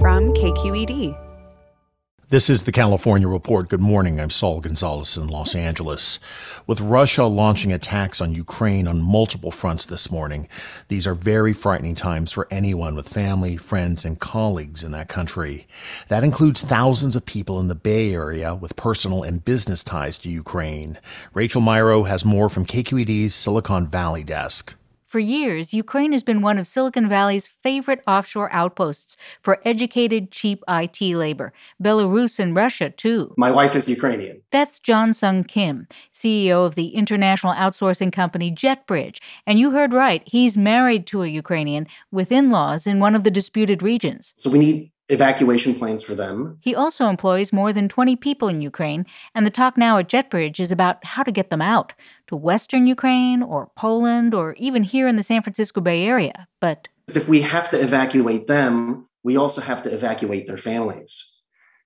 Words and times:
From 0.00 0.32
KQED. 0.32 1.18
This 2.28 2.48
is 2.48 2.62
the 2.62 2.72
California 2.72 3.26
Report. 3.26 3.68
Good 3.68 3.80
morning. 3.80 4.20
I'm 4.20 4.30
Saul 4.30 4.60
Gonzalez 4.60 5.16
in 5.16 5.26
Los 5.26 5.56
Angeles. 5.56 6.20
With 6.68 6.80
Russia 6.80 7.24
launching 7.24 7.72
attacks 7.72 8.20
on 8.20 8.32
Ukraine 8.32 8.86
on 8.86 9.02
multiple 9.02 9.50
fronts 9.50 9.86
this 9.86 10.08
morning, 10.08 10.46
these 10.86 11.06
are 11.08 11.14
very 11.14 11.52
frightening 11.52 11.96
times 11.96 12.30
for 12.30 12.46
anyone 12.48 12.94
with 12.94 13.08
family, 13.08 13.56
friends, 13.56 14.04
and 14.04 14.20
colleagues 14.20 14.84
in 14.84 14.92
that 14.92 15.08
country. 15.08 15.66
That 16.06 16.22
includes 16.22 16.62
thousands 16.62 17.16
of 17.16 17.26
people 17.26 17.58
in 17.58 17.66
the 17.66 17.74
Bay 17.74 18.14
Area 18.14 18.54
with 18.54 18.76
personal 18.76 19.24
and 19.24 19.44
business 19.44 19.82
ties 19.82 20.16
to 20.18 20.28
Ukraine. 20.28 20.98
Rachel 21.34 21.60
Myrow 21.60 22.06
has 22.06 22.24
more 22.24 22.48
from 22.48 22.66
KQED's 22.66 23.34
Silicon 23.34 23.88
Valley 23.88 24.22
desk. 24.22 24.76
For 25.08 25.20
years, 25.20 25.72
Ukraine 25.72 26.12
has 26.12 26.22
been 26.22 26.42
one 26.42 26.58
of 26.58 26.66
Silicon 26.66 27.08
Valley's 27.08 27.46
favorite 27.46 28.02
offshore 28.06 28.52
outposts 28.52 29.16
for 29.40 29.58
educated, 29.64 30.30
cheap 30.30 30.62
IT 30.68 31.00
labor. 31.00 31.54
Belarus 31.82 32.38
and 32.38 32.54
Russia, 32.54 32.90
too. 32.90 33.32
My 33.38 33.50
wife 33.50 33.74
is 33.74 33.88
Ukrainian. 33.88 34.42
That's 34.50 34.78
John 34.78 35.14
Sung 35.14 35.44
Kim, 35.44 35.88
CEO 36.12 36.66
of 36.66 36.74
the 36.74 36.88
international 36.88 37.54
outsourcing 37.54 38.12
company 38.12 38.52
JetBridge. 38.52 39.16
And 39.46 39.58
you 39.58 39.70
heard 39.70 39.94
right, 39.94 40.22
he's 40.26 40.58
married 40.58 41.06
to 41.06 41.22
a 41.22 41.26
Ukrainian 41.26 41.86
with 42.10 42.30
in 42.30 42.50
laws 42.50 42.86
in 42.86 43.00
one 43.00 43.14
of 43.14 43.24
the 43.24 43.30
disputed 43.30 43.82
regions. 43.82 44.34
So 44.36 44.50
we 44.50 44.58
need 44.58 44.90
evacuation 45.08 45.74
plans 45.74 46.02
for 46.02 46.14
them. 46.14 46.58
He 46.60 46.74
also 46.74 47.08
employs 47.08 47.52
more 47.52 47.72
than 47.72 47.88
20 47.88 48.16
people 48.16 48.48
in 48.48 48.60
Ukraine, 48.60 49.06
and 49.34 49.46
the 49.46 49.50
talk 49.50 49.76
now 49.76 49.98
at 49.98 50.08
JetBridge 50.08 50.60
is 50.60 50.70
about 50.70 51.04
how 51.04 51.22
to 51.22 51.32
get 51.32 51.50
them 51.50 51.62
out 51.62 51.92
to 52.26 52.36
Western 52.36 52.86
Ukraine 52.86 53.42
or 53.42 53.70
Poland 53.76 54.34
or 54.34 54.54
even 54.54 54.82
here 54.82 55.08
in 55.08 55.16
the 55.16 55.22
San 55.22 55.42
Francisco 55.42 55.80
Bay 55.80 56.04
Area. 56.04 56.46
But 56.60 56.88
if 57.08 57.28
we 57.28 57.40
have 57.42 57.70
to 57.70 57.80
evacuate 57.80 58.46
them, 58.46 59.08
we 59.22 59.36
also 59.36 59.60
have 59.60 59.82
to 59.84 59.92
evacuate 59.92 60.46
their 60.46 60.58
families. 60.58 61.32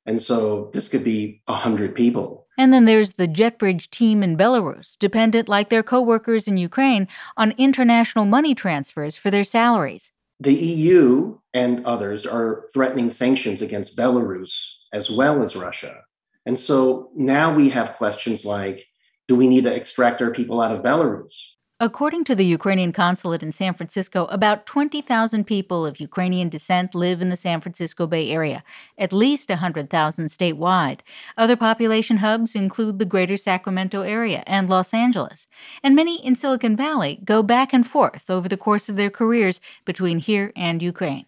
And 0.05 0.21
so 0.21 0.71
this 0.73 0.89
could 0.89 1.05
be 1.05 1.43
100 1.47 1.95
people. 1.95 2.47
And 2.59 2.73
then 2.73 2.85
there's 2.85 3.15
the 3.15 3.29
JetBridge 3.29 3.91
team 3.91 4.23
in 4.23 4.37
Belarus, 4.37 4.99
dependent 4.99 5.49
like 5.49 5.69
their 5.69 5.83
coworkers 5.83 6.47
in 6.47 6.57
Ukraine 6.57 7.09
on 7.37 7.55
international 7.57 8.25
money 8.25 8.55
transfers 8.55 9.17
for 9.17 9.31
their 9.31 9.45
salaries. 9.45 10.11
The 10.43 10.55
EU 10.55 11.39
and 11.55 11.87
others 11.87 12.27
are 12.27 12.65
threatening 12.75 13.13
sanctions 13.13 13.63
against 13.63 13.97
Belarus 13.97 14.79
as 14.93 15.09
well 15.09 15.41
as 15.41 15.55
Russia. 15.55 16.03
And 16.45 16.59
so 16.59 17.11
now 17.15 17.55
we 17.55 17.69
have 17.69 17.95
questions 17.95 18.45
like 18.45 18.85
do 19.29 19.37
we 19.37 19.47
need 19.47 19.63
to 19.65 19.75
extract 19.75 20.21
our 20.21 20.33
people 20.33 20.61
out 20.61 20.73
of 20.73 20.83
Belarus? 20.83 21.53
According 21.83 22.23
to 22.27 22.37
the 22.37 22.47
Ukrainian 22.47 22.93
consulate 22.93 23.43
in 23.43 23.51
San 23.51 23.75
Francisco, 23.75 24.27
about 24.27 24.67
20,000 24.67 25.45
people 25.45 25.85
of 25.85 25.99
Ukrainian 25.99 26.49
descent 26.49 26.95
live 26.95 27.21
in 27.21 27.29
the 27.29 27.35
San 27.35 27.61
Francisco 27.61 28.07
Bay 28.07 28.31
Area, 28.31 28.63
at 28.97 29.13
least 29.13 29.49
100,000 29.49 30.27
statewide. 30.27 31.01
Other 31.37 31.57
population 31.57 32.19
hubs 32.19 32.55
include 32.55 33.01
the 33.01 33.05
greater 33.05 33.37
Sacramento 33.37 34.03
area 34.03 34.45
and 34.47 34.71
Los 34.71 34.95
Angeles. 34.95 35.49
And 35.83 35.97
many 35.97 36.25
in 36.25 36.37
Silicon 36.37 36.77
Valley 36.77 37.19
go 37.25 37.43
back 37.43 37.73
and 37.73 37.85
forth 37.85 38.31
over 38.31 38.49
the 38.49 38.57
course 38.57 38.89
of 38.89 38.95
their 38.95 39.11
careers 39.11 39.61
between 39.85 40.21
here 40.21 40.53
and 40.55 40.81
Ukraine. 40.81 41.27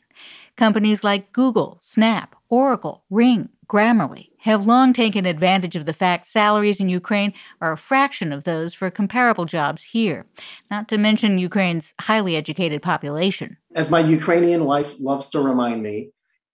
Companies 0.54 1.03
like 1.03 1.32
Google, 1.32 1.78
Snap, 1.81 2.36
Oracle, 2.48 3.03
Ring, 3.10 3.48
Grammarly 3.66 4.28
have 4.44 4.66
long 4.66 4.93
taken 4.93 5.25
advantage 5.25 5.75
of 5.75 5.87
the 5.87 5.93
fact 5.94 6.28
salaries 6.28 6.78
in 6.78 6.91
Ukraine 6.91 7.32
are 7.62 7.72
a 7.72 7.78
fraction 7.78 8.31
of 8.31 8.44
those 8.44 8.75
for 8.75 8.91
comparable 8.91 9.47
jobs 9.47 9.82
here, 9.82 10.27
not 10.71 10.87
to 10.88 10.99
mention 10.99 11.38
Ukraine's 11.38 11.94
highly 11.99 12.37
educated 12.37 12.83
population. 12.83 13.56
As 13.75 13.91
my 13.91 14.00
Ukrainian 14.00 14.66
wife 14.66 14.93
loves 15.00 15.31
to 15.31 15.41
remind 15.41 15.83
me, 15.83 16.10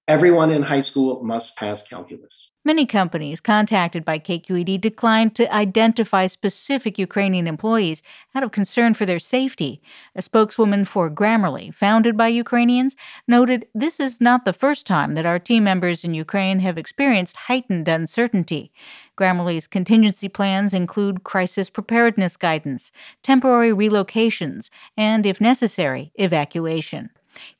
everyone 0.09 0.51
in 0.51 0.63
high 0.63 0.81
school 0.81 1.23
must 1.23 1.57
pass 1.57 1.87
calculus. 1.87 2.51
Many 2.63 2.85
companies 2.85 3.41
contacted 3.41 4.05
by 4.05 4.19
KQED 4.19 4.81
declined 4.81 5.35
to 5.37 5.51
identify 5.55 6.27
specific 6.27 6.99
Ukrainian 6.99 7.47
employees 7.47 8.03
out 8.35 8.43
of 8.43 8.53
concern 8.53 8.93
for 8.93 9.07
their 9.07 9.19
safety. 9.19 9.81
A 10.15 10.21
spokeswoman 10.21 10.85
for 10.85 11.11
Grammarly, 11.11 11.75
founded 11.75 12.19
by 12.19 12.29
Ukrainians, 12.29 12.97
noted 13.27 13.67
this 13.75 13.99
is 13.99 14.21
not 14.21 14.45
the 14.45 14.53
first 14.53 14.87
time 14.87 15.15
that 15.15 15.25
our 15.25 15.39
team 15.39 15.65
members 15.65 16.05
in 16.05 16.13
Ukraine 16.13 16.61
have 16.61 16.77
experienced 16.77 17.37
heightened 17.49 17.89
uncertainty. 17.89 18.73
Grammarly's 19.17 19.67
contingency 19.67 20.29
plans 20.29 20.75
include 20.75 21.25
crisis 21.25 21.71
preparedness 21.71 22.37
guidance, 22.37 22.93
temporary 23.23 23.71
relocations, 23.71 24.69
and, 24.99 25.25
if 25.25 25.41
necessary, 25.41 26.13
evacuation. 26.17 27.09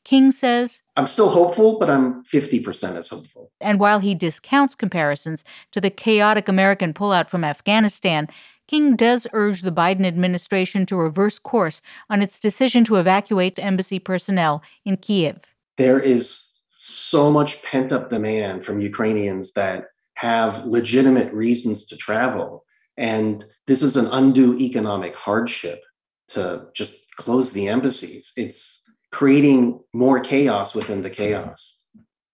Kim 0.05 0.31
says, 0.31 0.83
I'm 0.97 1.07
still 1.07 1.31
hopeful, 1.31 1.79
but 1.79 1.91
I'm 1.91 2.23
50% 2.25 2.97
as 2.97 3.09
hopeful. 3.09 3.51
And 3.61 3.79
while 3.79 4.01
he 4.01 4.15
discounts 4.15 4.75
comparisons 4.75 5.45
to 5.73 5.81
the 5.81 5.91
chaotic 5.91 6.49
American 6.49 6.93
pullout 6.93 7.29
from 7.29 7.45
Afghanistan, 7.45 8.29
Kim 8.69 8.95
does 8.95 9.27
urge 9.33 9.63
the 9.63 9.73
Biden 9.73 10.07
administration 10.07 10.87
to 10.87 10.97
reverse 10.97 11.39
course 11.39 11.83
on 12.09 12.23
its 12.23 12.39
decision 12.39 12.85
to 12.85 12.97
evacuate 12.97 13.59
embassy 13.59 13.99
personnel 13.99 14.63
in 14.85 14.97
Kiev. 14.97 15.41
There 15.77 15.99
is 15.99 16.51
so 16.79 17.31
much 17.31 17.63
pent 17.63 17.93
up 17.93 18.11
demand 18.11 18.65
from 18.65 18.81
Ukrainians 18.81 19.53
that 19.55 19.89
have 20.15 20.65
legitimate 20.67 21.33
reasons 21.33 21.85
to 21.87 21.97
travel. 21.97 22.65
And 22.97 23.45
this 23.67 23.83
is 23.83 23.97
an 23.97 24.07
undue 24.07 24.59
economic 24.59 25.17
hardship 25.17 25.83
to 26.29 26.67
just 26.75 26.97
close 27.17 27.53
the 27.53 27.69
embassies. 27.69 28.33
It's 28.37 28.80
creating 29.11 29.81
more 29.93 30.21
chaos 30.21 30.75
within 30.75 31.03
the 31.03 31.11
chaos. 31.11 31.85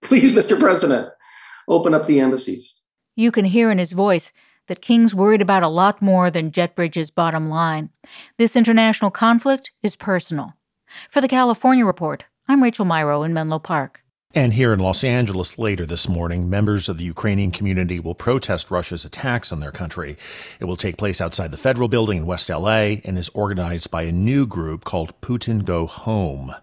Please, 0.02 0.32
Mr. 0.32 0.58
President, 0.58 1.08
open 1.68 1.94
up 1.94 2.06
the 2.06 2.20
embassies. 2.20 2.74
You 3.16 3.32
can 3.32 3.46
hear 3.46 3.70
in 3.70 3.78
his 3.78 3.92
voice 3.92 4.32
that 4.66 4.82
Kim's 4.82 5.14
worried 5.14 5.42
about 5.42 5.62
a 5.62 5.68
lot 5.68 6.02
more 6.02 6.30
than 6.30 6.50
JetBridge's 6.50 7.10
bottom 7.10 7.48
line. 7.48 7.90
This 8.36 8.56
international 8.56 9.10
conflict 9.10 9.72
is 9.82 9.96
personal. 9.96 10.54
For 11.08 11.20
the 11.20 11.28
California 11.28 11.84
Report, 11.84 12.26
I'm 12.48 12.62
Rachel 12.62 12.86
Myrow 12.86 13.24
in 13.24 13.32
Menlo 13.32 13.58
Park. 13.58 14.02
And 14.36 14.52
here 14.52 14.74
in 14.74 14.80
Los 14.80 15.02
Angeles 15.02 15.58
later 15.58 15.86
this 15.86 16.10
morning, 16.10 16.50
members 16.50 16.90
of 16.90 16.98
the 16.98 17.04
Ukrainian 17.04 17.50
community 17.50 17.98
will 17.98 18.14
protest 18.14 18.70
Russia's 18.70 19.06
attacks 19.06 19.50
on 19.50 19.60
their 19.60 19.70
country. 19.70 20.18
It 20.60 20.66
will 20.66 20.76
take 20.76 20.98
place 20.98 21.22
outside 21.22 21.52
the 21.52 21.56
federal 21.56 21.88
building 21.88 22.18
in 22.18 22.26
West 22.26 22.50
LA 22.50 23.00
and 23.02 23.16
is 23.16 23.30
organized 23.30 23.90
by 23.90 24.02
a 24.02 24.12
new 24.12 24.46
group 24.46 24.84
called 24.84 25.18
Putin 25.22 25.64
Go 25.64 25.86
Home. 25.86 26.54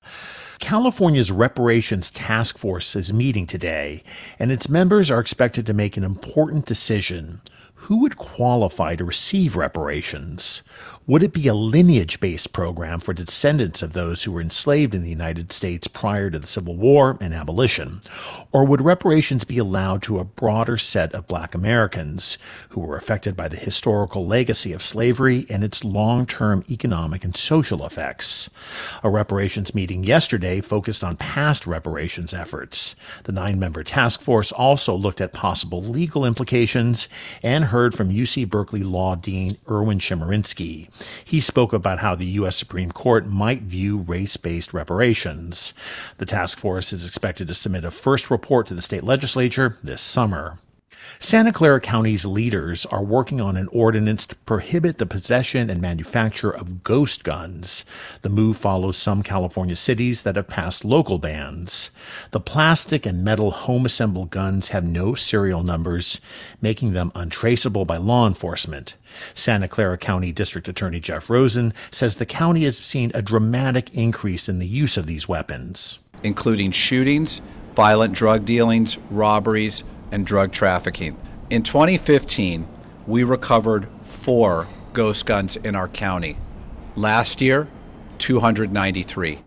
California's 0.60 1.32
reparations 1.32 2.12
task 2.12 2.60
force 2.60 2.96
is 2.96 3.12
meeting 3.12 3.48
today, 3.48 4.04
and 4.38 4.52
its 4.52 4.70
members 4.70 5.10
are 5.10 5.20
expected 5.20 5.66
to 5.66 5.74
make 5.74 5.98
an 5.98 6.04
important 6.04 6.68
decision. 6.68 7.42
Who 7.88 7.98
would 7.98 8.16
qualify 8.16 8.96
to 8.96 9.04
receive 9.04 9.58
reparations? 9.58 10.64
Would 11.06 11.22
it 11.22 11.34
be 11.34 11.50
a 11.50 11.54
lineage 11.54 12.22
based 12.22 12.54
program 12.54 13.02
for 13.02 13.14
descendants 13.14 13.84
of 13.84 13.92
those 13.92 14.24
who 14.24 14.32
were 14.32 14.40
enslaved 14.40 14.96
in 14.96 15.04
the 15.04 15.10
United 15.10 15.52
States 15.52 15.86
prior 15.86 16.30
to 16.30 16.40
the 16.40 16.48
Civil 16.48 16.78
War 16.78 17.18
and 17.20 17.34
abolition? 17.34 18.00
Or 18.54 18.64
would 18.64 18.80
reparations 18.80 19.44
be 19.44 19.58
allowed 19.58 20.02
to 20.04 20.20
a 20.20 20.24
broader 20.24 20.78
set 20.78 21.14
of 21.14 21.28
black 21.28 21.54
Americans 21.54 22.38
who 22.70 22.80
were 22.80 22.96
affected 22.96 23.36
by 23.36 23.50
the 23.50 23.58
historical 23.58 24.26
legacy 24.26 24.72
of 24.72 24.82
slavery 24.82 25.46
and 25.50 25.62
its 25.62 25.84
long 25.84 26.26
term 26.26 26.64
economic 26.72 27.26
and 27.26 27.36
social 27.36 27.86
effects? 27.86 28.50
A 29.04 29.10
reparations 29.10 29.76
meeting 29.76 30.06
yesterday 30.06 30.62
focused 30.62 31.04
on 31.04 31.18
past 31.18 31.68
reparations 31.68 32.34
efforts. 32.34 32.96
The 33.26 33.34
nine 33.34 33.60
member 33.60 33.84
task 33.84 34.22
force 34.22 34.54
also 34.54 34.96
looked 34.96 35.20
at 35.20 35.34
possible 35.34 35.84
legal 35.84 36.26
implications 36.26 37.10
and 37.44 37.66
heard 37.74 37.96
from 37.96 38.12
UC 38.12 38.48
Berkeley 38.50 38.84
Law 38.84 39.16
Dean 39.16 39.58
Erwin 39.68 39.98
Chemerinsky. 39.98 40.90
He 41.26 41.40
spoke 41.40 41.74
about 41.74 41.98
how 42.00 42.14
the 42.14 42.26
U.S. 42.38 42.56
Supreme 42.56 42.92
Court 42.92 43.26
might 43.26 43.64
view 43.64 43.98
race 43.98 44.38
based 44.38 44.76
reparations. 44.76 45.74
The 46.20 46.28
task 46.28 46.60
force 46.60 46.94
is 46.94 47.04
expected 47.04 47.48
to 47.48 47.56
submit 47.56 47.84
a 47.84 47.90
first 47.90 48.30
report 48.30 48.68
to 48.68 48.76
the 48.76 48.82
state 48.84 49.04
legislature 49.04 49.80
this 49.82 50.02
summer. 50.02 50.60
Santa 51.20 51.52
Clara 51.52 51.80
County's 51.80 52.26
leaders 52.26 52.86
are 52.88 53.04
working 53.04 53.40
on 53.40 53.58
an 53.58 53.68
ordinance 53.72 54.26
to 54.26 54.36
prohibit 54.36 54.98
the 54.98 55.06
possession 55.06 55.70
and 55.70 55.82
manufacture 55.82 56.50
of 56.50 56.84
ghost 56.84 57.24
guns. 57.24 57.86
The 58.22 58.30
move 58.30 58.58
follows 58.58 58.98
some 58.98 59.24
California 59.24 59.76
cities 59.76 60.24
that 60.24 60.36
have 60.36 60.48
passed 60.48 60.84
local 60.84 61.18
bans. 61.18 61.92
The 62.32 62.40
plastic 62.40 63.06
and 63.06 63.24
metal 63.24 63.52
home 63.52 63.86
assembled 63.86 64.32
guns 64.32 64.70
have 64.70 64.84
no 64.84 65.16
serial 65.16 65.64
numbers, 65.64 66.20
making 66.62 66.94
them 66.94 67.12
untraceable 67.16 67.86
by 67.86 67.98
law 67.98 68.28
enforcement. 68.28 68.96
Santa 69.34 69.68
Clara 69.68 69.98
County 69.98 70.32
District 70.32 70.68
Attorney 70.68 71.00
Jeff 71.00 71.30
Rosen 71.30 71.74
says 71.90 72.18
the 72.18 72.26
county 72.26 72.64
has 72.64 72.78
seen 72.78 73.12
a 73.14 73.22
dramatic 73.22 73.94
increase 73.96 74.50
in 74.50 74.60
the 74.60 74.68
use 74.68 74.98
of 74.98 75.06
these 75.06 75.28
weapons, 75.28 76.00
including 76.24 76.72
shootings, 76.72 77.42
violent 77.74 78.14
drug 78.14 78.46
dealings, 78.46 78.98
robberies, 79.10 79.84
and 80.14 80.26
drug 80.26 80.52
trafficking. 80.52 81.18
In 81.50 81.64
2015, 81.64 82.68
we 83.08 83.24
recovered 83.24 83.90
four 84.04 84.68
ghost 84.94 85.26
guns 85.26 85.58
in 85.58 85.76
our 85.76 85.88
county. 85.90 86.38
Last 86.96 87.42
year, 87.42 87.68
293. 88.20 89.40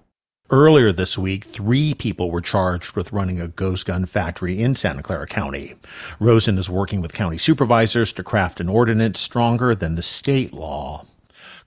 Earlier 0.50 0.92
this 0.92 1.16
week, 1.16 1.44
three 1.44 1.94
people 1.94 2.30
were 2.30 2.40
charged 2.40 2.94
with 2.94 3.12
running 3.12 3.40
a 3.40 3.48
ghost 3.48 3.86
gun 3.86 4.06
factory 4.06 4.60
in 4.60 4.74
Santa 4.74 5.02
Clara 5.02 5.26
County. 5.26 5.74
Rosen 6.20 6.58
is 6.58 6.68
working 6.68 7.00
with 7.00 7.12
county 7.12 7.38
supervisors 7.38 8.12
to 8.12 8.22
craft 8.22 8.60
an 8.60 8.68
ordinance 8.68 9.18
stronger 9.18 9.74
than 9.74 9.94
the 9.94 10.02
state 10.02 10.52
law. 10.52 11.04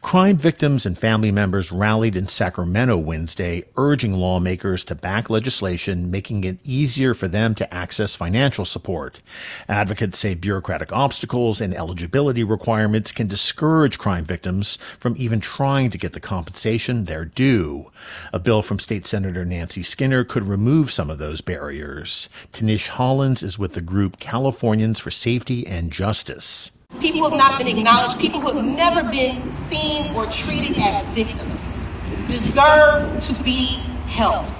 Crime 0.02 0.38
victims 0.38 0.86
and 0.86 0.98
family 0.98 1.30
members 1.30 1.74
rallied 1.74 2.16
in 2.16 2.26
Sacramento 2.26 2.98
Wednesday, 2.98 3.66
urging 3.76 4.14
lawmakers 4.14 4.86
to 4.86 4.96
back 4.96 5.30
legislation 5.30 6.10
making 6.10 6.46
it 6.46 6.58
easier 6.64 7.14
for 7.14 7.28
them 7.28 7.54
to 7.56 7.72
access 7.72 8.16
financial 8.16 8.64
support. 8.64 9.20
Advocates 9.68 10.18
say 10.18 10.36
bureaucratic 10.36 10.94
obstacles 10.94 11.60
and 11.60 11.76
eligibility 11.76 12.46
requirements 12.46 13.12
can 13.12 13.28
discourage 13.28 14.00
crime 14.00 14.24
victims 14.24 14.78
from 14.98 15.16
even 15.18 15.42
trying 15.42 15.90
to 15.90 15.98
get 15.98 16.14
the 16.14 16.22
compensation 16.22 17.04
they're 17.04 17.26
due. 17.26 17.92
A 18.32 18.40
bill 18.40 18.62
from 18.62 18.80
State 18.80 19.06
Senator 19.06 19.44
Nancy 19.44 19.84
Skinner 19.84 20.24
could 20.24 20.48
remove 20.48 20.92
some 20.92 21.10
of 21.10 21.20
those 21.20 21.42
barriers. 21.42 22.30
Tinisch 22.54 22.88
Hollins 22.88 23.44
is 23.44 23.60
with 23.60 23.74
the 23.74 23.82
group 23.82 24.18
Californians 24.18 25.00
for 25.00 25.12
Safety 25.12 25.68
and 25.68 25.92
Justice. 25.92 26.72
People 27.00 27.22
who 27.22 27.30
have 27.30 27.38
not 27.38 27.58
been 27.58 27.68
acknowledged, 27.68 28.20
people 28.20 28.42
who 28.42 28.58
have 28.58 28.66
never 28.66 29.10
been 29.10 29.56
seen 29.56 30.14
or 30.14 30.26
treated 30.26 30.78
as 30.78 31.04
victims, 31.14 31.88
deserve 32.28 33.20
to 33.22 33.44
be 33.44 33.78
helped. 34.08 34.54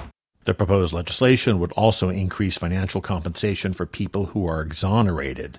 The 0.44 0.54
proposed 0.54 0.94
legislation 0.94 1.58
would 1.58 1.72
also 1.72 2.08
increase 2.08 2.56
financial 2.56 3.02
compensation 3.02 3.74
for 3.74 3.84
people 3.84 4.26
who 4.26 4.46
are 4.46 4.62
exonerated. 4.62 5.58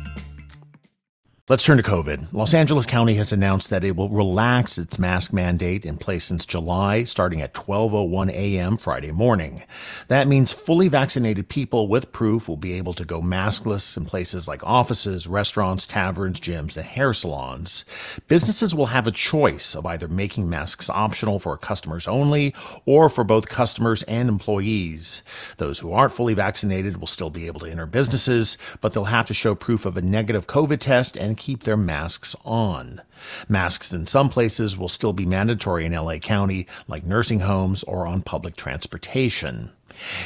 Let's 1.49 1.65
turn 1.65 1.77
to 1.77 1.83
COVID. 1.83 2.27
Los 2.33 2.53
Angeles 2.53 2.85
County 2.85 3.15
has 3.15 3.33
announced 3.33 3.71
that 3.71 3.83
it 3.83 3.95
will 3.95 4.09
relax 4.09 4.77
its 4.77 4.99
mask 4.99 5.33
mandate 5.33 5.85
in 5.85 5.97
place 5.97 6.25
since 6.25 6.45
July, 6.45 7.03
starting 7.03 7.41
at 7.41 7.55
12:01 7.55 8.29
a.m. 8.29 8.77
Friday 8.77 9.11
morning. 9.11 9.63
That 10.07 10.27
means 10.27 10.53
fully 10.53 10.87
vaccinated 10.87 11.49
people 11.49 11.87
with 11.87 12.11
proof 12.11 12.47
will 12.47 12.57
be 12.57 12.73
able 12.73 12.93
to 12.93 13.03
go 13.03 13.21
maskless 13.21 13.97
in 13.97 14.05
places 14.05 14.47
like 14.47 14.63
offices, 14.63 15.27
restaurants, 15.27 15.87
taverns, 15.87 16.39
gyms, 16.39 16.77
and 16.77 16.85
hair 16.85 17.11
salons. 17.11 17.85
Businesses 18.27 18.75
will 18.75 18.85
have 18.85 19.07
a 19.07 19.11
choice 19.11 19.73
of 19.75 19.83
either 19.87 20.07
making 20.07 20.47
masks 20.47 20.91
optional 20.91 21.39
for 21.39 21.57
customers 21.57 22.07
only 22.07 22.53
or 22.85 23.09
for 23.09 23.23
both 23.23 23.49
customers 23.49 24.03
and 24.03 24.29
employees. 24.29 25.23
Those 25.57 25.79
who 25.79 25.91
aren't 25.91 26.13
fully 26.13 26.35
vaccinated 26.35 26.97
will 26.97 27.07
still 27.07 27.31
be 27.31 27.47
able 27.47 27.61
to 27.61 27.71
enter 27.71 27.87
businesses, 27.87 28.59
but 28.79 28.93
they'll 28.93 29.05
have 29.05 29.25
to 29.25 29.33
show 29.33 29.55
proof 29.55 29.87
of 29.87 29.97
a 29.97 30.03
negative 30.03 30.45
COVID 30.45 30.79
test 30.79 31.17
and 31.17 31.30
keep 31.35 31.63
their 31.63 31.77
masks 31.77 32.35
on. 32.45 33.01
Masks 33.47 33.93
in 33.93 34.07
some 34.07 34.29
places 34.29 34.77
will 34.77 34.89
still 34.89 35.13
be 35.13 35.25
mandatory 35.25 35.85
in 35.85 35.93
LA 35.93 36.17
County, 36.17 36.67
like 36.87 37.05
nursing 37.05 37.41
homes 37.41 37.83
or 37.83 38.07
on 38.07 38.21
public 38.21 38.55
transportation. 38.55 39.71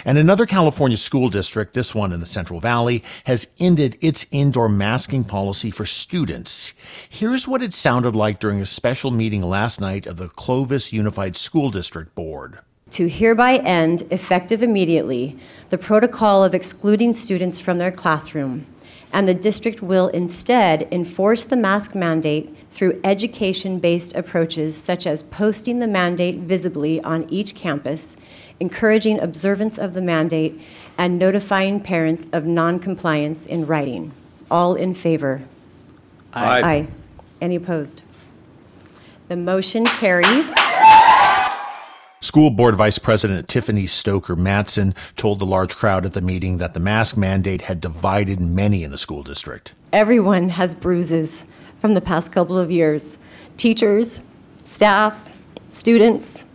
And 0.06 0.18
another 0.18 0.46
California 0.46 0.98
school 0.98 1.30
district, 1.30 1.74
this 1.74 1.94
one 1.94 2.14
in 2.14 2.20
the 2.20 2.26
Central 2.26 2.60
Valley, 2.60 3.04
has 3.26 3.48
ended 3.60 3.98
its 4.02 4.26
indoor 4.32 4.70
masking 4.70 5.24
policy 5.24 5.72
for 5.72 5.86
students. 5.86 6.74
Here's 7.10 7.48
what 7.48 7.62
it 7.62 7.74
sounded 7.74 8.16
like 8.16 8.40
during 8.40 8.62
a 8.62 8.66
special 8.66 9.12
meeting 9.12 9.42
last 9.42 9.82
night 9.82 10.06
of 10.06 10.18
the 10.18 10.30
Clovis 10.30 10.94
Unified 10.94 11.36
School 11.36 11.70
District 11.70 12.14
Board. 12.16 12.60
To 12.92 13.10
hereby 13.10 13.58
end, 13.58 14.04
effective 14.12 14.62
immediately, 14.62 15.38
the 15.70 15.78
protocol 15.78 16.44
of 16.44 16.54
excluding 16.54 17.14
students 17.14 17.60
from 17.60 17.78
their 17.78 17.92
classroom 17.92 18.68
and 19.16 19.30
the 19.30 19.34
district 19.34 19.82
will 19.82 20.10
instead 20.10 20.86
enforce 20.92 21.46
the 21.46 21.56
mask 21.56 21.96
mandate 21.96 22.54
through 22.70 23.00
education 23.06 23.80
based 23.80 24.14
approaches 24.14 24.76
such 24.76 25.08
as 25.08 25.24
posting 25.24 25.80
the 25.80 25.88
mandate 25.88 26.40
visibly 26.40 27.02
on 27.02 27.26
each 27.30 27.56
campus, 27.56 28.18
encouraging 28.60 29.18
observance 29.22 29.78
of 29.78 29.94
the 29.94 30.02
mandate, 30.02 30.60
and 30.98 31.18
notifying 31.18 31.80
parents 31.80 32.28
of 32.34 32.46
noncompliance 32.46 33.46
in 33.46 33.66
writing. 33.66 34.12
All 34.52 34.76
in 34.76 34.94
favor? 34.94 35.44
Aye. 36.34 36.62
Aye. 36.62 36.88
Any 37.40 37.56
opposed? 37.56 38.02
The 39.30 39.38
motion 39.38 39.86
carries. 39.86 40.65
School 42.26 42.50
Board 42.50 42.74
Vice 42.74 42.98
President 42.98 43.48
Tiffany 43.48 43.86
Stoker 43.86 44.36
Madsen 44.36 44.96
told 45.16 45.38
the 45.38 45.46
large 45.46 45.76
crowd 45.76 46.08
at 46.08 46.14
the 46.14 46.22
meeting 46.22 46.58
that 46.58 46.74
the 46.74 46.80
mask 46.80 47.16
mandate 47.18 47.62
had 47.62 47.80
divided 47.80 48.40
many 48.40 48.84
in 48.84 48.90
the 48.90 48.98
school 48.98 49.22
district. 49.22 49.76
Everyone 49.94 50.50
has 50.50 50.74
bruises 50.74 51.46
from 51.78 51.94
the 51.94 52.02
past 52.02 52.32
couple 52.32 52.58
of 52.58 52.72
years 52.72 53.20
teachers, 53.58 54.24
staff, 54.64 55.34
students. 55.70 56.46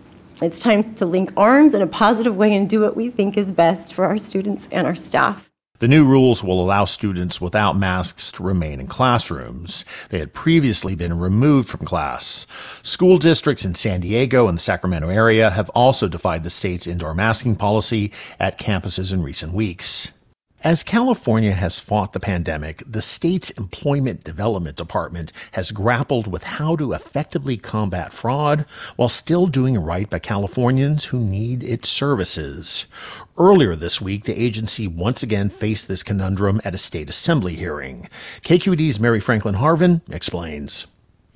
It's 0.43 0.59
time 0.59 0.83
to 0.95 1.07
link 1.07 1.33
arms 1.37 1.73
in 1.73 1.83
a 1.83 1.87
positive 1.87 2.37
way 2.37 2.53
and 2.53 2.69
do 2.69 2.81
what 2.81 2.97
we 2.97 3.09
think 3.09 3.37
is 3.37 3.53
best 3.53 3.95
for 3.95 4.07
our 4.07 4.19
students 4.19 4.69
and 4.73 4.89
our 4.89 4.97
staff. 4.97 5.50
The 5.81 5.89
new 5.89 6.05
rules 6.05 6.45
will 6.45 6.63
allow 6.63 6.85
students 6.85 7.41
without 7.41 7.75
masks 7.75 8.31
to 8.33 8.43
remain 8.43 8.81
in 8.81 8.87
classrooms. 8.87 9.87
They 10.11 10.19
had 10.19 10.35
previously 10.35 10.95
been 10.95 11.19
removed 11.19 11.71
from 11.71 11.87
class. 11.87 12.47
School 12.83 13.17
districts 13.17 13.65
in 13.65 13.75
San 13.75 14.01
Diego 14.01 14.47
and 14.47 14.59
the 14.59 14.63
Sacramento 14.63 15.09
area 15.09 15.49
have 15.49 15.71
also 15.71 16.07
defied 16.07 16.45
the 16.45 16.51
state's 16.51 16.87
indoor 16.87 17.15
masking 17.15 17.57
policy 17.57 18.13
at 18.39 18.59
campuses 18.59 19.11
in 19.11 19.23
recent 19.23 19.55
weeks. 19.55 20.13
As 20.63 20.85
California 20.85 21.53
has 21.53 21.81
fought 21.81 22.13
the 22.13 22.21
pandemic, 22.21 22.83
the 22.87 23.01
state's 23.01 23.49
Employment 23.53 24.25
Development 24.25 24.77
Department 24.77 25.33
has 25.53 25.73
grappled 25.73 26.27
with 26.27 26.43
how 26.43 26.77
to 26.77 26.93
effectively 26.93 27.57
combat 27.57 28.13
fraud 28.13 28.67
while 28.97 29.09
still 29.09 29.47
doing 29.47 29.79
right 29.79 30.11
by 30.11 30.19
Californians 30.19 31.07
who 31.07 31.19
need 31.19 31.65
its 31.65 31.89
services. 31.89 32.85
Earlier 33.39 33.75
this 33.75 34.03
week, 34.03 34.25
the 34.25 34.39
agency 34.39 34.87
once 34.87 35.23
again 35.23 35.49
faced 35.49 35.89
this 35.89 36.03
conundrum 36.03 36.61
at 36.63 36.75
a 36.75 36.79
state 36.79 37.09
assembly 37.09 37.55
hearing. 37.55 38.11
KQED's 38.43 39.01
Mary 39.01 39.21
Franklin 39.21 39.55
Harvin 39.55 40.03
explains. 40.13 40.87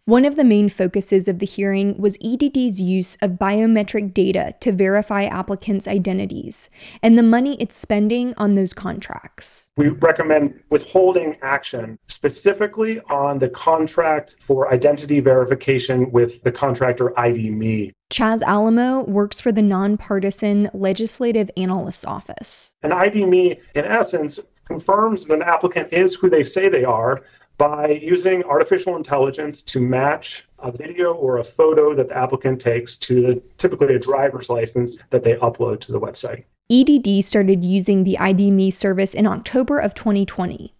One 0.07 0.27
of 0.27 0.37
the 0.37 0.45
main 0.45 0.69
focuses 0.69 1.29
of 1.29 1.39
the 1.39 1.47
hearing 1.47 1.97
was 1.97 2.19
EDD's 2.23 2.79
use 2.79 3.17
of 3.23 3.39
biometric 3.39 4.13
data 4.13 4.55
to 4.61 4.71
verify 4.71 5.25
applicants' 5.25 5.89
identities 5.89 6.69
and 7.03 7.17
the 7.17 7.23
money 7.23 7.57
it's 7.59 7.75
spending 7.75 8.35
on 8.37 8.55
those 8.55 8.75
contracts. 8.75 9.71
We 9.79 9.89
recommend 9.89 10.61
withholding 10.69 11.39
action 11.41 11.99
specifically 12.09 13.01
on 13.09 13.39
the 13.39 13.49
contract 13.49 14.37
for 14.41 14.71
identity 14.71 15.21
verification 15.21 16.13
with 16.13 16.43
the 16.43 16.53
contractor 16.53 17.19
ID.me. 17.19 17.93
Chas 18.11 18.43
Alamo 18.43 19.05
works 19.05 19.41
for 19.41 19.53
the 19.53 19.63
nonpartisan 19.63 20.69
Legislative 20.75 21.51
Analyst's 21.57 22.05
Office. 22.05 22.75
An 22.83 22.93
ID.me, 22.93 23.59
in 23.75 23.85
essence, 23.87 24.39
confirms 24.67 25.27
that 25.27 25.35
an 25.35 25.43
applicant 25.43 25.93
is 25.93 26.15
who 26.15 26.29
they 26.29 26.43
say 26.43 26.69
they 26.69 26.85
are 26.85 27.23
by 27.59 28.01
using 28.03 28.43
artificial 28.45 28.97
intelligence 28.97 29.63
to 29.63 29.81
match 29.81 30.47
a 30.59 30.73
video 30.73 31.13
or 31.13 31.39
a 31.39 31.45
photo 31.45 31.95
that 31.95 32.09
the 32.09 32.17
applicant 32.17 32.61
takes 32.61 32.97
to 32.97 33.23
the 33.23 33.43
typically 33.59 33.95
a 33.95 33.99
driver's 33.99 34.49
license 34.49 34.99
that 35.11 35.23
they 35.23 35.35
upload 35.35 35.81
to 35.81 35.93
the 35.93 36.01
website. 36.01 36.45
EDD 36.71 37.25
started 37.25 37.65
using 37.65 38.05
the 38.05 38.19
ID.me 38.19 38.71
service 38.71 39.15
in 39.15 39.27
October 39.27 39.79
of 39.79 39.95
2020. 39.95 40.75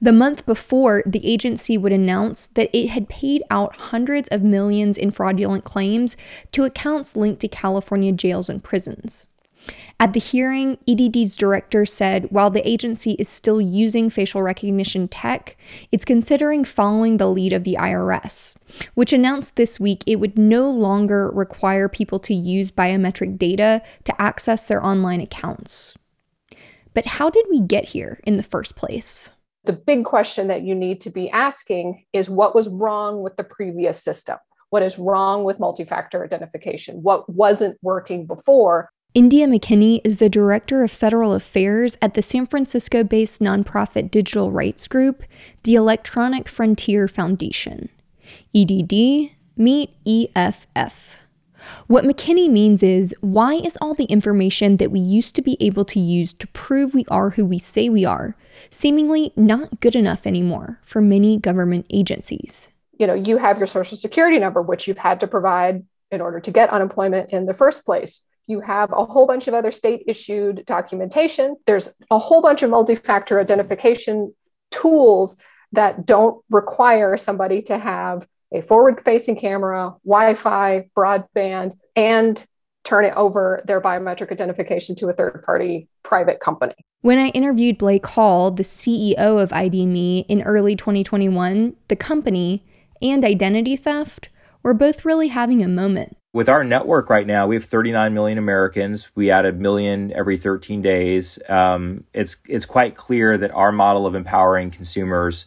The 0.00 0.12
month 0.12 0.44
before, 0.44 1.04
the 1.06 1.24
agency 1.24 1.78
would 1.78 1.92
announce 1.92 2.48
that 2.48 2.70
it 2.76 2.88
had 2.88 3.08
paid 3.08 3.42
out 3.48 3.76
hundreds 3.76 4.28
of 4.28 4.42
millions 4.42 4.98
in 4.98 5.12
fraudulent 5.12 5.62
claims 5.64 6.16
to 6.52 6.64
accounts 6.64 7.16
linked 7.16 7.40
to 7.42 7.48
California 7.48 8.10
jails 8.12 8.48
and 8.48 8.62
prisons. 8.62 9.28
At 10.00 10.12
the 10.12 10.20
hearing, 10.20 10.78
EDD's 10.88 11.36
director 11.36 11.84
said 11.84 12.26
while 12.30 12.50
the 12.50 12.66
agency 12.68 13.12
is 13.12 13.28
still 13.28 13.60
using 13.60 14.10
facial 14.10 14.42
recognition 14.42 15.08
tech, 15.08 15.56
it's 15.90 16.04
considering 16.04 16.64
following 16.64 17.16
the 17.16 17.30
lead 17.30 17.52
of 17.52 17.64
the 17.64 17.76
IRS, 17.78 18.56
which 18.94 19.12
announced 19.12 19.56
this 19.56 19.80
week 19.80 20.04
it 20.06 20.16
would 20.16 20.38
no 20.38 20.70
longer 20.70 21.30
require 21.30 21.88
people 21.88 22.18
to 22.20 22.34
use 22.34 22.70
biometric 22.70 23.38
data 23.38 23.82
to 24.04 24.22
access 24.22 24.66
their 24.66 24.84
online 24.84 25.20
accounts. 25.20 25.96
But 26.94 27.06
how 27.06 27.30
did 27.30 27.46
we 27.50 27.60
get 27.60 27.84
here 27.86 28.20
in 28.24 28.36
the 28.36 28.42
first 28.42 28.76
place? 28.76 29.32
The 29.64 29.72
big 29.72 30.04
question 30.04 30.48
that 30.48 30.62
you 30.62 30.74
need 30.74 31.00
to 31.02 31.10
be 31.10 31.30
asking 31.30 32.04
is 32.12 32.30
what 32.30 32.54
was 32.54 32.68
wrong 32.68 33.22
with 33.22 33.36
the 33.36 33.44
previous 33.44 34.02
system? 34.02 34.38
What 34.70 34.82
is 34.82 34.98
wrong 34.98 35.44
with 35.44 35.58
multi 35.58 35.84
factor 35.84 36.24
identification? 36.24 37.02
What 37.02 37.28
wasn't 37.28 37.78
working 37.82 38.26
before 38.26 38.90
India 39.14 39.46
McKinney 39.46 40.02
is 40.04 40.18
the 40.18 40.28
Director 40.28 40.84
of 40.84 40.90
Federal 40.90 41.32
Affairs 41.32 41.96
at 42.02 42.12
the 42.12 42.20
San 42.20 42.46
Francisco 42.46 43.02
based 43.02 43.40
nonprofit 43.40 44.10
digital 44.10 44.50
rights 44.50 44.86
group, 44.86 45.24
the 45.62 45.76
Electronic 45.76 46.46
Frontier 46.46 47.08
Foundation. 47.08 47.88
EDD, 48.54 49.30
meet 49.56 49.90
EFF. 50.06 51.26
What 51.86 52.04
McKinney 52.04 52.50
means 52.50 52.82
is 52.82 53.14
why 53.22 53.54
is 53.54 53.78
all 53.80 53.94
the 53.94 54.04
information 54.04 54.76
that 54.76 54.90
we 54.90 55.00
used 55.00 55.34
to 55.36 55.42
be 55.42 55.56
able 55.58 55.86
to 55.86 55.98
use 55.98 56.34
to 56.34 56.46
prove 56.48 56.92
we 56.92 57.06
are 57.10 57.30
who 57.30 57.46
we 57.46 57.58
say 57.58 57.88
we 57.88 58.04
are 58.04 58.36
seemingly 58.68 59.32
not 59.36 59.80
good 59.80 59.96
enough 59.96 60.26
anymore 60.26 60.80
for 60.82 61.00
many 61.00 61.38
government 61.38 61.86
agencies? 61.88 62.68
You 62.98 63.06
know, 63.06 63.14
you 63.14 63.38
have 63.38 63.56
your 63.56 63.66
social 63.66 63.96
security 63.96 64.38
number, 64.38 64.60
which 64.60 64.86
you've 64.86 64.98
had 64.98 65.18
to 65.20 65.26
provide 65.26 65.82
in 66.10 66.20
order 66.20 66.40
to 66.40 66.50
get 66.50 66.68
unemployment 66.68 67.30
in 67.30 67.46
the 67.46 67.54
first 67.54 67.86
place 67.86 68.26
you 68.48 68.60
have 68.60 68.90
a 68.92 69.04
whole 69.04 69.26
bunch 69.26 69.46
of 69.46 69.54
other 69.54 69.70
state 69.70 70.02
issued 70.08 70.64
documentation. 70.66 71.56
There's 71.66 71.88
a 72.10 72.18
whole 72.18 72.42
bunch 72.42 72.62
of 72.62 72.70
multi 72.70 72.96
factor 72.96 73.38
identification 73.38 74.34
tools 74.70 75.36
that 75.72 76.06
don't 76.06 76.42
require 76.50 77.16
somebody 77.16 77.62
to 77.62 77.78
have 77.78 78.26
a 78.52 78.62
forward 78.62 79.02
facing 79.04 79.36
camera, 79.36 79.94
Wi 80.04 80.34
Fi, 80.34 80.88
broadband, 80.96 81.76
and 81.94 82.44
turn 82.84 83.04
it 83.04 83.12
over 83.16 83.62
their 83.66 83.82
biometric 83.82 84.32
identification 84.32 84.96
to 84.96 85.08
a 85.10 85.12
third 85.12 85.42
party 85.44 85.88
private 86.02 86.40
company. 86.40 86.74
When 87.02 87.18
I 87.18 87.28
interviewed 87.28 87.76
Blake 87.76 88.06
Hall, 88.06 88.50
the 88.50 88.62
CEO 88.62 89.40
of 89.40 89.52
ID.me, 89.52 90.20
in 90.20 90.42
early 90.42 90.74
2021, 90.74 91.76
the 91.88 91.96
company 91.96 92.64
and 93.02 93.24
identity 93.24 93.76
theft 93.76 94.30
were 94.62 94.74
both 94.74 95.04
really 95.04 95.28
having 95.28 95.62
a 95.62 95.68
moment 95.68 96.16
with 96.38 96.48
our 96.48 96.62
network 96.62 97.10
right 97.10 97.26
now, 97.26 97.48
we 97.48 97.56
have 97.56 97.64
39 97.64 98.14
million 98.14 98.38
Americans. 98.38 99.08
We 99.16 99.28
add 99.28 99.44
a 99.44 99.52
million 99.52 100.12
every 100.12 100.38
13 100.38 100.80
days. 100.80 101.36
Um, 101.48 102.04
it's 102.14 102.36
it's 102.46 102.64
quite 102.64 102.94
clear 102.94 103.36
that 103.36 103.50
our 103.50 103.72
model 103.72 104.06
of 104.06 104.14
empowering 104.14 104.70
consumers 104.70 105.46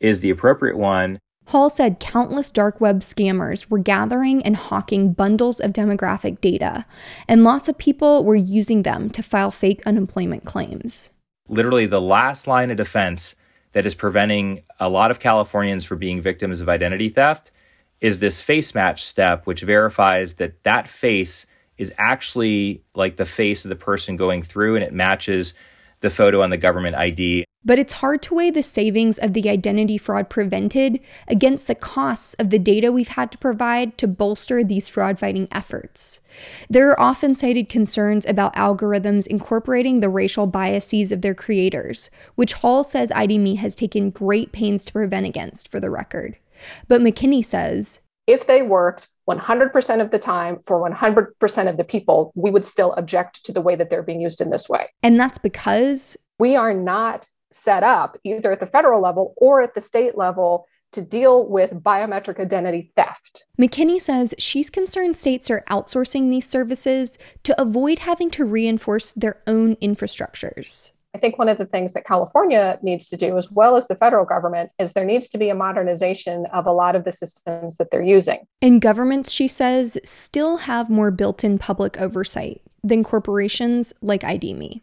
is 0.00 0.18
the 0.18 0.30
appropriate 0.30 0.76
one. 0.76 1.20
Hall 1.46 1.70
said 1.70 2.00
countless 2.00 2.50
dark 2.50 2.80
web 2.80 2.98
scammers 2.98 3.70
were 3.70 3.78
gathering 3.78 4.42
and 4.42 4.56
hawking 4.56 5.12
bundles 5.12 5.60
of 5.60 5.72
demographic 5.72 6.40
data, 6.40 6.84
and 7.28 7.44
lots 7.44 7.68
of 7.68 7.78
people 7.78 8.24
were 8.24 8.34
using 8.34 8.82
them 8.82 9.10
to 9.10 9.22
file 9.22 9.52
fake 9.52 9.86
unemployment 9.86 10.44
claims. 10.44 11.12
Literally, 11.48 11.86
the 11.86 12.00
last 12.00 12.48
line 12.48 12.72
of 12.72 12.76
defense 12.76 13.36
that 13.70 13.86
is 13.86 13.94
preventing 13.94 14.64
a 14.80 14.88
lot 14.88 15.12
of 15.12 15.20
Californians 15.20 15.84
from 15.84 15.98
being 15.98 16.20
victims 16.20 16.60
of 16.60 16.68
identity 16.68 17.08
theft 17.08 17.52
is 18.04 18.18
this 18.18 18.42
face 18.42 18.74
match 18.74 19.02
step, 19.02 19.46
which 19.46 19.62
verifies 19.62 20.34
that 20.34 20.62
that 20.62 20.86
face 20.86 21.46
is 21.78 21.90
actually 21.96 22.82
like 22.94 23.16
the 23.16 23.24
face 23.24 23.64
of 23.64 23.70
the 23.70 23.76
person 23.76 24.14
going 24.14 24.42
through 24.42 24.74
and 24.74 24.84
it 24.84 24.92
matches 24.92 25.54
the 26.00 26.10
photo 26.10 26.42
on 26.42 26.50
the 26.50 26.58
government 26.58 26.94
ID. 26.96 27.46
But 27.64 27.78
it's 27.78 27.94
hard 27.94 28.20
to 28.24 28.34
weigh 28.34 28.50
the 28.50 28.62
savings 28.62 29.16
of 29.16 29.32
the 29.32 29.48
identity 29.48 29.96
fraud 29.96 30.28
prevented 30.28 31.00
against 31.28 31.66
the 31.66 31.74
costs 31.74 32.34
of 32.34 32.50
the 32.50 32.58
data 32.58 32.92
we've 32.92 33.08
had 33.08 33.32
to 33.32 33.38
provide 33.38 33.96
to 33.96 34.06
bolster 34.06 34.62
these 34.62 34.86
fraud 34.86 35.18
fighting 35.18 35.48
efforts. 35.50 36.20
There 36.68 36.90
are 36.90 37.00
often 37.00 37.34
cited 37.34 37.70
concerns 37.70 38.26
about 38.26 38.54
algorithms 38.54 39.26
incorporating 39.26 40.00
the 40.00 40.10
racial 40.10 40.46
biases 40.46 41.10
of 41.10 41.22
their 41.22 41.34
creators, 41.34 42.10
which 42.34 42.52
Hall 42.52 42.84
says 42.84 43.10
ID.me 43.12 43.54
has 43.54 43.74
taken 43.74 44.10
great 44.10 44.52
pains 44.52 44.84
to 44.84 44.92
prevent 44.92 45.24
against, 45.24 45.70
for 45.70 45.80
the 45.80 45.88
record. 45.88 46.36
But 46.88 47.00
McKinney 47.00 47.44
says 47.44 48.00
if 48.26 48.46
they 48.46 48.62
worked 48.62 49.08
100% 49.28 50.00
of 50.00 50.10
the 50.10 50.18
time 50.18 50.58
for 50.66 50.80
100% 50.80 51.68
of 51.68 51.76
the 51.76 51.84
people, 51.84 52.32
we 52.34 52.50
would 52.50 52.64
still 52.64 52.92
object 52.94 53.44
to 53.44 53.52
the 53.52 53.60
way 53.60 53.74
that 53.76 53.90
they're 53.90 54.02
being 54.02 54.20
used 54.20 54.40
in 54.40 54.50
this 54.50 54.68
way. 54.68 54.88
And 55.02 55.18
that's 55.18 55.38
because 55.38 56.16
we 56.38 56.56
are 56.56 56.74
not 56.74 57.26
set 57.52 57.82
up 57.82 58.18
either 58.24 58.52
at 58.52 58.60
the 58.60 58.66
federal 58.66 59.00
level 59.00 59.34
or 59.36 59.62
at 59.62 59.74
the 59.74 59.80
state 59.80 60.16
level 60.16 60.66
to 60.92 61.02
deal 61.02 61.46
with 61.48 61.72
biometric 61.72 62.38
identity 62.38 62.92
theft. 62.96 63.46
McKinney 63.60 64.00
says 64.00 64.34
she's 64.38 64.70
concerned 64.70 65.16
states 65.16 65.50
are 65.50 65.64
outsourcing 65.68 66.30
these 66.30 66.48
services 66.48 67.18
to 67.42 67.60
avoid 67.60 68.00
having 68.00 68.30
to 68.30 68.44
reinforce 68.44 69.12
their 69.14 69.42
own 69.46 69.74
infrastructures. 69.76 70.92
I 71.14 71.18
think 71.18 71.38
one 71.38 71.48
of 71.48 71.58
the 71.58 71.66
things 71.66 71.92
that 71.92 72.04
California 72.04 72.78
needs 72.82 73.08
to 73.08 73.16
do, 73.16 73.38
as 73.38 73.50
well 73.50 73.76
as 73.76 73.86
the 73.86 73.94
federal 73.94 74.24
government, 74.24 74.70
is 74.80 74.92
there 74.92 75.04
needs 75.04 75.28
to 75.28 75.38
be 75.38 75.48
a 75.48 75.54
modernization 75.54 76.46
of 76.46 76.66
a 76.66 76.72
lot 76.72 76.96
of 76.96 77.04
the 77.04 77.12
systems 77.12 77.76
that 77.76 77.92
they're 77.92 78.02
using. 78.02 78.46
And 78.60 78.82
governments, 78.82 79.30
she 79.30 79.46
says, 79.46 79.96
still 80.04 80.58
have 80.58 80.90
more 80.90 81.12
built 81.12 81.44
in 81.44 81.58
public 81.58 82.00
oversight 82.00 82.62
than 82.82 83.04
corporations 83.04 83.94
like 84.02 84.24
ID.me. 84.24 84.82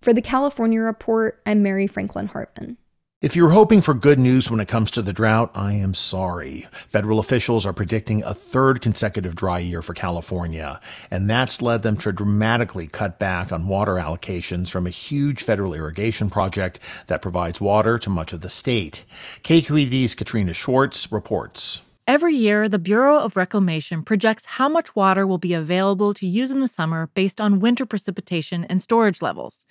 For 0.00 0.12
the 0.12 0.22
California 0.22 0.80
Report, 0.80 1.42
I'm 1.46 1.62
Mary 1.62 1.86
Franklin 1.86 2.28
Harvin. 2.28 2.76
If 3.22 3.36
you're 3.36 3.50
hoping 3.50 3.82
for 3.82 3.94
good 3.94 4.18
news 4.18 4.50
when 4.50 4.58
it 4.58 4.66
comes 4.66 4.90
to 4.90 5.00
the 5.00 5.12
drought, 5.12 5.52
I 5.54 5.74
am 5.74 5.94
sorry. 5.94 6.66
Federal 6.88 7.20
officials 7.20 7.64
are 7.64 7.72
predicting 7.72 8.24
a 8.24 8.34
third 8.34 8.80
consecutive 8.80 9.36
dry 9.36 9.60
year 9.60 9.80
for 9.80 9.94
California, 9.94 10.80
and 11.08 11.30
that's 11.30 11.62
led 11.62 11.84
them 11.84 11.96
to 11.98 12.10
dramatically 12.10 12.88
cut 12.88 13.20
back 13.20 13.52
on 13.52 13.68
water 13.68 13.94
allocations 13.94 14.70
from 14.70 14.88
a 14.88 14.90
huge 14.90 15.44
federal 15.44 15.72
irrigation 15.72 16.30
project 16.30 16.80
that 17.06 17.22
provides 17.22 17.60
water 17.60 17.96
to 17.96 18.10
much 18.10 18.32
of 18.32 18.40
the 18.40 18.48
state. 18.48 19.04
KQED's 19.44 20.16
Katrina 20.16 20.52
Schwartz 20.52 21.12
reports. 21.12 21.82
Every 22.08 22.34
year, 22.34 22.68
the 22.68 22.80
Bureau 22.80 23.20
of 23.20 23.36
Reclamation 23.36 24.02
projects 24.02 24.46
how 24.46 24.68
much 24.68 24.96
water 24.96 25.28
will 25.28 25.38
be 25.38 25.54
available 25.54 26.12
to 26.14 26.26
use 26.26 26.50
in 26.50 26.58
the 26.58 26.66
summer 26.66 27.08
based 27.14 27.40
on 27.40 27.60
winter 27.60 27.86
precipitation 27.86 28.64
and 28.64 28.82
storage 28.82 29.22
levels. 29.22 29.64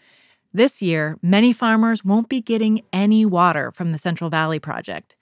This 0.53 0.81
year, 0.81 1.17
many 1.21 1.53
farmers 1.53 2.03
won't 2.03 2.27
be 2.27 2.41
getting 2.41 2.81
any 2.91 3.25
water 3.25 3.71
from 3.71 3.93
the 3.93 3.97
Central 3.97 4.29
Valley 4.29 4.59
Project. 4.59 5.15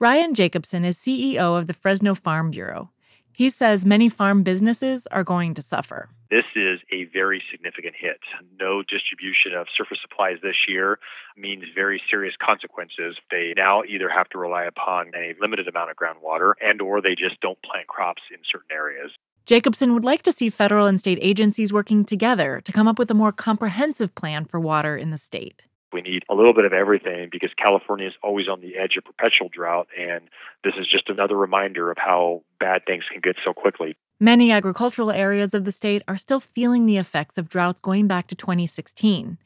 Ryan 0.00 0.34
Jacobson 0.34 0.84
is 0.84 0.98
CEO 0.98 1.56
of 1.56 1.68
the 1.68 1.74
Fresno 1.74 2.16
Farm 2.16 2.50
Bureau. 2.50 2.90
He 3.32 3.50
says 3.50 3.86
many 3.86 4.08
farm 4.08 4.42
businesses 4.42 5.06
are 5.12 5.22
going 5.22 5.54
to 5.54 5.62
suffer. 5.62 6.08
This 6.28 6.44
is 6.56 6.80
a 6.90 7.04
very 7.12 7.40
significant 7.52 7.94
hit. 7.96 8.18
No 8.58 8.82
distribution 8.82 9.54
of 9.54 9.68
surface 9.76 9.98
supplies 10.02 10.38
this 10.42 10.66
year 10.66 10.98
means 11.36 11.62
very 11.72 12.02
serious 12.10 12.34
consequences. 12.44 13.16
They 13.30 13.54
now 13.56 13.84
either 13.84 14.08
have 14.08 14.28
to 14.30 14.38
rely 14.38 14.64
upon 14.64 15.12
a 15.14 15.34
limited 15.40 15.68
amount 15.68 15.92
of 15.92 15.96
groundwater 15.96 16.54
and 16.60 16.82
or 16.82 17.00
they 17.00 17.14
just 17.14 17.40
don't 17.40 17.62
plant 17.62 17.86
crops 17.86 18.22
in 18.32 18.38
certain 18.50 18.72
areas. 18.72 19.12
Jacobson 19.46 19.92
would 19.92 20.04
like 20.04 20.22
to 20.22 20.32
see 20.32 20.48
federal 20.48 20.86
and 20.86 20.98
state 20.98 21.18
agencies 21.20 21.70
working 21.70 22.02
together 22.02 22.62
to 22.64 22.72
come 22.72 22.88
up 22.88 22.98
with 22.98 23.10
a 23.10 23.14
more 23.14 23.30
comprehensive 23.30 24.14
plan 24.14 24.46
for 24.46 24.58
water 24.58 24.96
in 24.96 25.10
the 25.10 25.18
state. 25.18 25.64
We 25.92 26.00
need 26.00 26.24
a 26.30 26.34
little 26.34 26.54
bit 26.54 26.64
of 26.64 26.72
everything 26.72 27.28
because 27.30 27.50
California 27.62 28.06
is 28.06 28.14
always 28.22 28.48
on 28.48 28.62
the 28.62 28.76
edge 28.76 28.96
of 28.96 29.04
perpetual 29.04 29.50
drought, 29.50 29.86
and 29.98 30.22
this 30.64 30.72
is 30.78 30.88
just 30.88 31.10
another 31.10 31.36
reminder 31.36 31.90
of 31.90 31.98
how 31.98 32.42
bad 32.58 32.86
things 32.86 33.04
can 33.12 33.20
get 33.20 33.36
so 33.44 33.52
quickly. 33.52 33.96
Many 34.18 34.50
agricultural 34.50 35.10
areas 35.10 35.52
of 35.52 35.66
the 35.66 35.72
state 35.72 36.02
are 36.08 36.16
still 36.16 36.40
feeling 36.40 36.86
the 36.86 36.96
effects 36.96 37.36
of 37.36 37.50
drought 37.50 37.82
going 37.82 38.06
back 38.06 38.26
to 38.28 38.34
2016. 38.34 39.36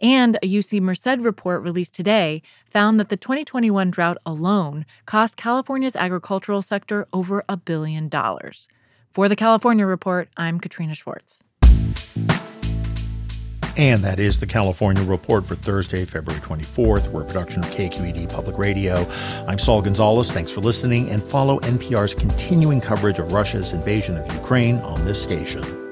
And 0.00 0.36
a 0.42 0.46
UC 0.46 0.82
Merced 0.82 1.20
report 1.20 1.62
released 1.62 1.94
today 1.94 2.42
found 2.70 3.00
that 3.00 3.08
the 3.08 3.16
2021 3.16 3.90
drought 3.90 4.18
alone 4.26 4.84
cost 5.06 5.36
California's 5.38 5.96
agricultural 5.96 6.60
sector 6.60 7.08
over 7.14 7.42
a 7.48 7.56
billion 7.56 8.08
dollars. 8.10 8.68
For 9.16 9.30
the 9.30 9.34
California 9.34 9.86
Report, 9.86 10.28
I'm 10.36 10.60
Katrina 10.60 10.94
Schwartz. 10.94 11.42
And 13.74 14.04
that 14.04 14.20
is 14.20 14.40
the 14.40 14.46
California 14.46 15.02
Report 15.02 15.46
for 15.46 15.54
Thursday, 15.54 16.04
February 16.04 16.42
24th. 16.42 17.08
We're 17.08 17.22
a 17.22 17.24
production 17.24 17.64
of 17.64 17.70
KQED 17.70 18.28
Public 18.28 18.58
Radio. 18.58 19.08
I'm 19.48 19.56
Saul 19.56 19.80
Gonzalez. 19.80 20.30
Thanks 20.30 20.50
for 20.50 20.60
listening 20.60 21.08
and 21.08 21.22
follow 21.22 21.58
NPR's 21.60 22.12
continuing 22.12 22.78
coverage 22.78 23.18
of 23.18 23.32
Russia's 23.32 23.72
invasion 23.72 24.18
of 24.18 24.30
Ukraine 24.34 24.80
on 24.80 25.02
this 25.06 25.22
station. 25.22 25.85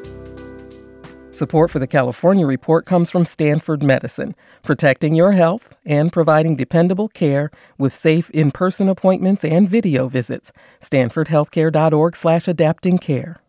Support 1.34 1.72
for 1.72 1.80
the 1.80 1.88
California 1.88 2.46
Report 2.46 2.86
comes 2.86 3.10
from 3.10 3.26
Stanford 3.26 3.82
Medicine, 3.82 4.36
protecting 4.62 5.16
your 5.16 5.32
health 5.32 5.74
and 5.84 6.12
providing 6.12 6.54
dependable 6.54 7.08
care 7.08 7.50
with 7.76 7.92
safe 7.92 8.30
in-person 8.30 8.88
appointments 8.88 9.44
and 9.44 9.68
video 9.68 10.06
visits. 10.06 10.52
StanfordHealthcare.org 10.78 12.14
slash 12.14 12.46
adapting 12.46 12.98
care. 12.98 13.40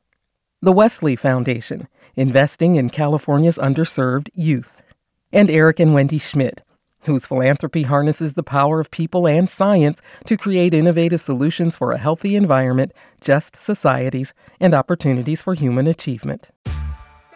The 0.64 0.72
Wesley 0.72 1.16
Foundation, 1.16 1.88
investing 2.16 2.76
in 2.76 2.90
California's 2.90 3.60
underserved 3.60 4.30
youth. 4.34 4.82
And 5.32 5.52
Eric 5.52 5.80
and 5.80 5.94
Wendy 5.94 6.18
Schmidt, 6.18 6.64
whose 7.02 7.28
philanthropy 7.28 7.84
harnesses 7.84 8.34
the 8.34 8.42
power 8.42 8.80
of 8.80 8.90
people 8.90 9.28
and 9.28 9.48
science 9.48 10.02
to 10.26 10.38
create 10.38 10.74
innovative 10.74 11.22
solutions 11.22 11.78
for 11.78 11.92
a 11.92 12.00
healthy 12.00 12.36
environment, 12.36 12.94
just 13.22 13.56
societies, 13.56 14.34
and 14.60 14.74
opportunities 14.74 15.44
for 15.44 15.54
human 15.54 15.86
achievement. 15.86 16.50